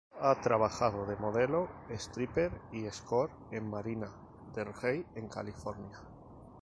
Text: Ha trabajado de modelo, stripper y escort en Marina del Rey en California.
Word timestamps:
Ha 0.19 0.41
trabajado 0.41 1.05
de 1.05 1.15
modelo, 1.15 1.69
stripper 1.91 2.51
y 2.71 2.85
escort 2.85 3.31
en 3.53 3.69
Marina 3.69 4.09
del 4.55 4.73
Rey 4.73 5.05
en 5.13 5.27
California. 5.27 5.99